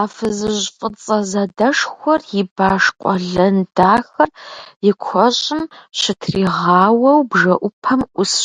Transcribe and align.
А 0.00 0.02
фызыжь 0.14 0.66
фӏыцӏэ 0.76 1.18
задэшхуэр 1.30 2.20
и 2.40 2.42
баш 2.54 2.84
къуэлэн 3.00 3.56
дахэр 3.76 4.30
и 4.88 4.90
куэщӏым 5.02 5.62
щытригъауэу 5.98 7.20
бжэӏупэм 7.30 8.00
ӏусщ. 8.12 8.44